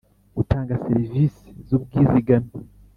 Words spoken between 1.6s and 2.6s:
z ubwizigame